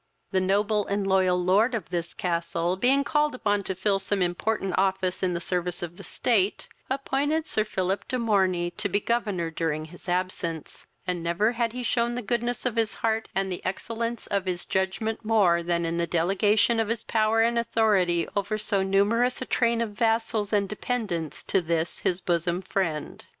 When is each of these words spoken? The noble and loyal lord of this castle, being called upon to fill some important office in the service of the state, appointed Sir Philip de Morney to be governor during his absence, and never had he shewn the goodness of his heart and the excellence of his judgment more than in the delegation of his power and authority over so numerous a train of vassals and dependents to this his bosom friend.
The 0.31 0.41
noble 0.41 0.87
and 0.87 1.05
loyal 1.05 1.37
lord 1.39 1.75
of 1.75 1.91
this 1.91 2.15
castle, 2.15 2.75
being 2.75 3.03
called 3.03 3.35
upon 3.35 3.61
to 3.65 3.75
fill 3.75 3.99
some 3.99 4.23
important 4.23 4.73
office 4.75 5.21
in 5.21 5.35
the 5.35 5.39
service 5.39 5.83
of 5.83 5.97
the 5.97 6.03
state, 6.03 6.67
appointed 6.89 7.45
Sir 7.45 7.63
Philip 7.63 8.07
de 8.07 8.17
Morney 8.17 8.71
to 8.71 8.89
be 8.89 8.99
governor 8.99 9.51
during 9.51 9.85
his 9.85 10.09
absence, 10.09 10.87
and 11.05 11.21
never 11.21 11.51
had 11.51 11.73
he 11.73 11.83
shewn 11.83 12.15
the 12.15 12.23
goodness 12.23 12.65
of 12.65 12.77
his 12.77 12.95
heart 13.05 13.29
and 13.35 13.51
the 13.51 13.63
excellence 13.63 14.25
of 14.25 14.45
his 14.47 14.65
judgment 14.65 15.23
more 15.23 15.61
than 15.61 15.85
in 15.85 15.97
the 15.97 16.07
delegation 16.07 16.79
of 16.79 16.87
his 16.87 17.03
power 17.03 17.41
and 17.41 17.59
authority 17.59 18.27
over 18.35 18.57
so 18.57 18.81
numerous 18.81 19.39
a 19.39 19.45
train 19.45 19.81
of 19.81 19.91
vassals 19.91 20.51
and 20.51 20.67
dependents 20.67 21.43
to 21.43 21.61
this 21.61 21.99
his 21.99 22.21
bosom 22.21 22.63
friend. 22.63 23.25